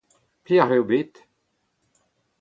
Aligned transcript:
Pelec'h 0.43 0.73
eo 0.75 0.83
bet? 0.89 1.13